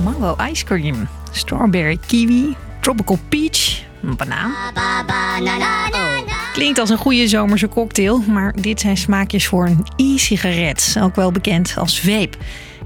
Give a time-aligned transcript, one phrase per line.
[0.00, 4.52] mango ice cream, strawberry kiwi, tropical peach, een banaan.
[6.58, 11.32] Klinkt als een goede zomerse cocktail, maar dit zijn smaakjes voor een e-sigaret, ook wel
[11.32, 12.36] bekend als vape.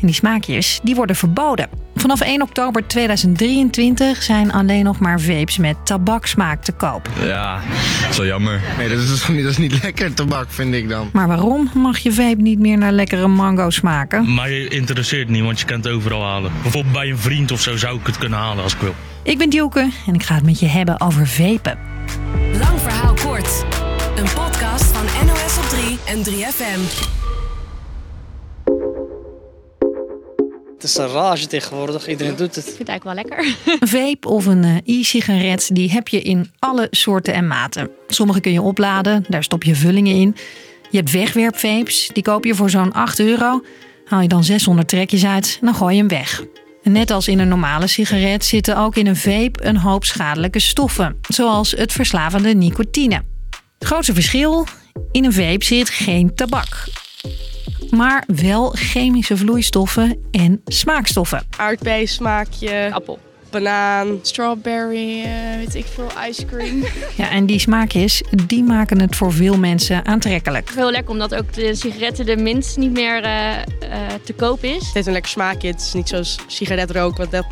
[0.00, 1.68] En die smaakjes die worden verboden.
[1.94, 7.08] Vanaf 1 oktober 2023 zijn alleen nog maar vapes met tabaksmaak te koop.
[7.22, 7.60] Ja,
[8.00, 8.60] dat is wel jammer.
[8.78, 11.10] Nee, dat is, niet, dat is niet lekker tabak, vind ik dan.
[11.12, 14.34] Maar waarom mag je vape niet meer naar lekkere mango smaken?
[14.34, 16.52] Mij interesseert niet, want je kan het overal halen.
[16.62, 18.94] Bijvoorbeeld bij een vriend of zo zou ik het kunnen halen als ik wil.
[19.22, 21.91] Ik ben Dielke en ik ga het met je hebben over vapen.
[23.22, 23.64] Kort.
[24.16, 26.80] Een podcast van NOS op 3 en 3FM.
[30.74, 32.08] Het is een rage tegenwoordig.
[32.08, 32.66] Iedereen doet het.
[32.66, 33.56] Ik vind het eigenlijk wel lekker.
[33.80, 37.90] Een vape of een eh, e-sigaret, die heb je in alle soorten en maten.
[38.08, 40.36] Sommige kun je opladen, daar stop je vullingen in.
[40.90, 43.62] Je hebt wegwerpvapes, die koop je voor zo'n 8 euro.
[44.04, 46.44] Haal je dan 600 trekjes uit en dan gooi je hem weg.
[46.82, 51.18] Net als in een normale sigaret zitten ook in een vape een hoop schadelijke stoffen,
[51.28, 53.22] zoals het verslavende nicotine.
[53.78, 54.66] Het grootste verschil:
[55.10, 56.88] in een vape zit geen tabak,
[57.90, 61.42] maar wel chemische vloeistoffen en smaakstoffen.
[61.56, 63.18] aardbeismaakje, Appel.
[63.52, 64.18] Banaan.
[64.22, 66.84] Strawberry, eh, weet ik veel, ice cream.
[67.16, 70.70] Ja, en die smaakjes, die maken het voor veel mensen aantrekkelijk.
[70.74, 73.62] Heel lekker omdat ook de sigaretten de minst niet meer eh, eh,
[74.24, 74.84] te koop is.
[74.84, 75.68] Het heeft een lekker smaakje.
[75.68, 77.46] Het is niet zoals sigaretrook, wat dat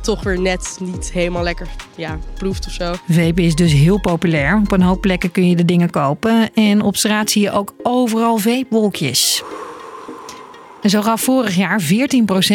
[0.00, 2.94] toch weer net niet helemaal lekker ja, proeft of zo.
[3.08, 4.56] Vapen is dus heel populair.
[4.56, 6.50] Op een hoop plekken kun je de dingen kopen.
[6.54, 9.42] En op straat zie je ook overal vapewolkjes.
[10.82, 11.86] En zo gaf vorig jaar 14%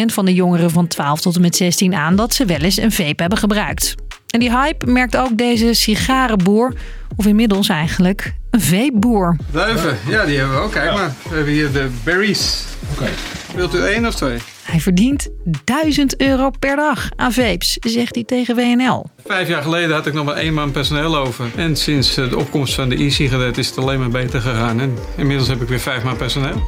[0.06, 2.92] van de jongeren van 12 tot en met 16 aan dat ze wel eens een
[2.92, 3.94] vape hebben gebruikt.
[4.30, 6.74] En die hype merkt ook deze sigarenboer,
[7.16, 9.36] of inmiddels eigenlijk een vapeboer.
[9.50, 10.72] Duiven, ja, die hebben we ook.
[10.72, 12.64] Kijk maar, we hebben hier de berries.
[12.92, 13.08] Oké.
[13.54, 14.38] Wilt u één of twee?
[14.62, 15.28] Hij verdient
[15.64, 19.06] 1000 euro per dag aan vapes, zegt hij tegen WNL.
[19.26, 21.50] Vijf jaar geleden had ik nog maar één man personeel over.
[21.56, 24.80] En sinds de opkomst van de e-sigaret is het alleen maar beter gegaan.
[24.80, 26.64] En inmiddels heb ik weer vijf man personeel.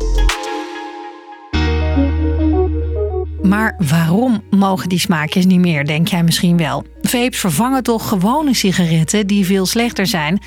[3.48, 6.84] Maar waarom mogen die smaakjes niet meer, denk jij misschien wel?
[7.02, 10.40] Vapes vervangen toch gewone sigaretten die veel slechter zijn?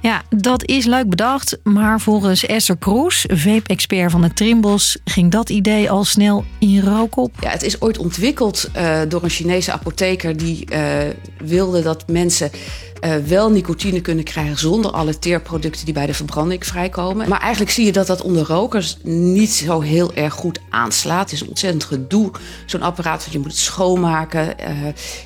[0.00, 5.50] Ja, dat is leuk bedacht, maar volgens Esther Kroes, vape-expert van de Trimbos, ging dat
[5.50, 7.34] idee al snel in rook op.
[7.40, 11.14] Ja, het is ooit ontwikkeld eh, door een Chinese apotheker die eh,
[11.44, 12.50] wilde dat mensen
[13.04, 17.28] eh, wel nicotine kunnen krijgen zonder alle teerproducten die bij de verbranding vrijkomen.
[17.28, 21.22] Maar eigenlijk zie je dat dat onder rokers niet zo heel erg goed aanslaat.
[21.22, 22.30] Het is een ontzettend gedoe,
[22.66, 23.20] zo'n apparaat.
[23.20, 24.76] Want je moet het schoonmaken, eh,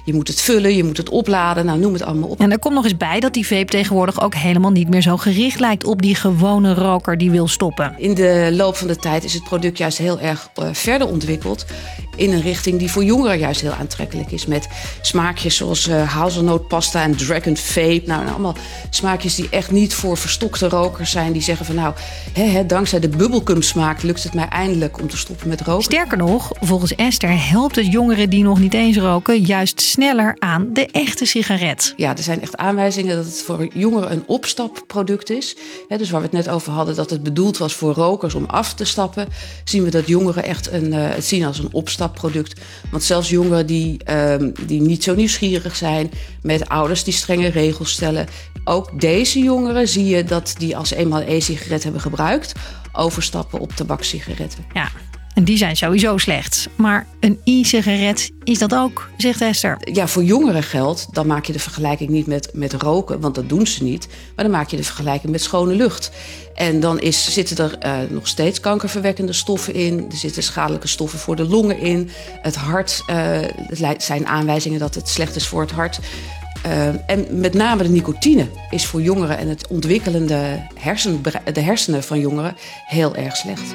[0.05, 1.67] je moet het vullen, je moet het opladen.
[1.67, 2.41] Nou, noem het allemaal op.
[2.41, 5.17] En er komt nog eens bij dat die vape tegenwoordig ook helemaal niet meer zo
[5.17, 7.95] gericht lijkt op die gewone roker die wil stoppen.
[7.97, 11.67] In de loop van de tijd is het product juist heel erg eh, verder ontwikkeld.
[12.19, 14.47] In een richting die voor jongeren juist heel aantrekkelijk is.
[14.47, 14.69] Met
[15.01, 18.03] smaakjes zoals eh hazelnootpasta en dragon vape.
[18.07, 18.57] Nou, allemaal
[18.91, 21.33] smaakjes die echt niet voor verstokte rokers zijn.
[21.33, 21.95] Die zeggen van nou,
[22.33, 25.85] hè, hè, dankzij de bubbelgum smaak lukt het mij eindelijk om te stoppen met roken.
[25.85, 30.69] Sterker nog, volgens Esther helpt het jongeren die nog niet eens roken juist sneller aan
[30.73, 31.95] de echte sigaret.
[31.97, 35.57] Ja, er zijn echt aanwijzingen dat het voor jongeren een opstapproduct is.
[35.89, 38.45] Hè, dus waar we het net over hadden, dat het bedoeld was voor rokers om
[38.45, 39.29] af te stappen.
[39.65, 41.69] Zien we dat jongeren echt een, eh, het zien als een
[42.09, 42.61] opstapproduct.
[42.91, 46.11] Want zelfs jongeren die, ehm, die niet zo nieuwsgierig zijn,
[46.43, 48.27] met ouders die strenge regels stellen.
[48.65, 52.53] Ook deze jongeren zie je dat die als eenmaal een e-sigaret hebben gebruikt,
[52.93, 54.65] overstappen op tabakssigaretten.
[54.73, 54.91] Ja,
[55.39, 56.69] en die zijn sowieso slecht.
[56.77, 59.79] Maar een e-sigaret is dat ook, zegt Esther.
[59.93, 63.49] Ja, voor jongeren geldt, dan maak je de vergelijking niet met, met roken, want dat
[63.49, 64.09] doen ze niet.
[64.37, 66.11] Maar dan maak je de vergelijking met schone lucht.
[66.55, 70.07] En dan is, zitten er eh, nog steeds kankerverwekkende stoffen in.
[70.11, 72.11] Er zitten schadelijke stoffen voor de longen in.
[72.43, 75.99] Het hart, eh, het zijn aanwijzingen dat het slecht is voor het hart.
[76.63, 81.23] Eh, en met name de nicotine is voor jongeren en het ontwikkelende hersen,
[81.53, 82.57] de hersenen van jongeren
[82.87, 83.75] heel erg slecht.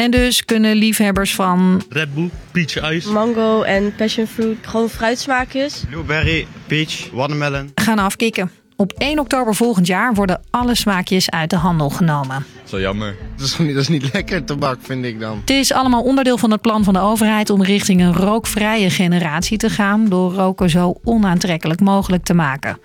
[0.00, 3.12] En dus kunnen liefhebbers van Red Bull, peach ice.
[3.12, 4.56] Mango en passion fruit.
[4.62, 5.82] Gewoon fruitsmaakjes.
[5.90, 7.70] Blueberry, peach, watermelon.
[7.74, 8.50] gaan afkicken.
[8.76, 12.44] Op 1 oktober volgend jaar worden alle smaakjes uit de handel genomen.
[12.70, 13.16] Wel jammer.
[13.36, 15.38] Dat is, niet, dat is niet lekker tabak, vind ik dan.
[15.40, 19.58] Het is allemaal onderdeel van het plan van de overheid om richting een rookvrije generatie
[19.58, 22.78] te gaan door roken zo onaantrekkelijk mogelijk te maken.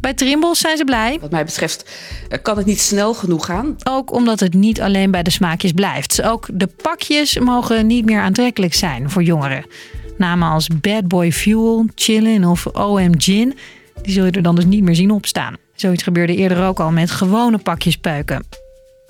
[0.00, 1.90] Bij Trimbos zijn ze blij, Wat mij betreft
[2.28, 3.76] eh, kan het niet snel genoeg gaan.
[3.84, 6.22] ook omdat het niet alleen bij de smaakjes blijft.
[6.22, 9.66] Ook de pakjes mogen niet meer aantrekkelijk zijn voor jongeren.
[10.18, 13.54] Namen als Bad Boy Fuel, Chillin of OM Gin,
[14.02, 15.56] die zul je er dan dus niet meer zien opstaan.
[15.74, 18.44] Zoiets gebeurde eerder ook al met gewone pakjes peuken.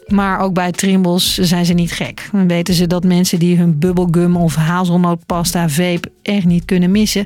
[0.06, 2.28] Maar ook bij Trimbos zijn ze niet gek.
[2.32, 7.24] Dan weten ze dat mensen die hun bubblegum of hazelnootpasta vape echt niet kunnen missen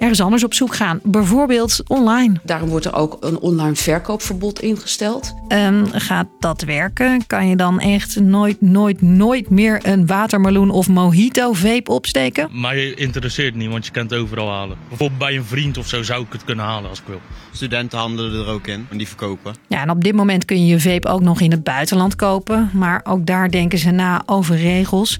[0.00, 1.00] ergens anders op zoek gaan.
[1.02, 2.34] Bijvoorbeeld online.
[2.42, 5.34] Daarom wordt er ook een online verkoopverbod ingesteld.
[5.48, 7.26] Um, gaat dat werken?
[7.26, 12.48] Kan je dan echt nooit, nooit, nooit meer een watermeloen of mojito vape opsteken?
[12.52, 14.76] Mij interesseert niet, want je kan het overal halen.
[14.88, 17.20] Bijvoorbeeld bij een vriend of zo zou ik het kunnen halen als ik wil.
[17.52, 19.54] Studenten handelen er ook in en die verkopen.
[19.68, 22.70] Ja, en op dit moment kun je je vape ook nog in het buitenland kopen.
[22.72, 25.18] Maar ook daar denken ze na over regels.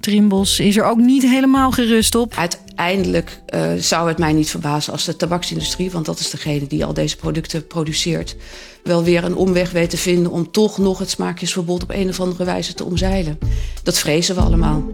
[0.00, 2.34] Trimbos is er ook niet helemaal gerust op.
[2.36, 6.84] Uiteindelijk uh, zou het mij niet verbazen als de tabaksindustrie, want dat is degene die
[6.84, 8.36] al deze producten produceert,
[8.84, 12.20] wel weer een omweg weet te vinden om toch nog het smaakjesverbod op een of
[12.20, 13.38] andere wijze te omzeilen.
[13.82, 14.84] Dat vrezen we allemaal.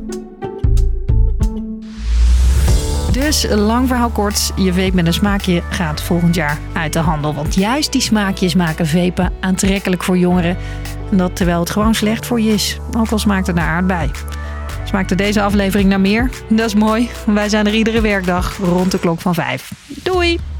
[3.13, 7.35] Dus lang verhaal kort, je vape met een smaakje gaat volgend jaar uit de handel.
[7.35, 10.57] Want juist die smaakjes maken vapen aantrekkelijk voor jongeren.
[11.11, 14.11] En dat terwijl het gewoon slecht voor je is, ook al smaakt het naar aardbei.
[14.95, 16.31] Smaakte deze aflevering naar meer?
[16.49, 17.11] Dat is mooi.
[17.27, 19.73] Wij zijn er iedere werkdag rond de klok van 5.
[19.87, 20.54] Doei!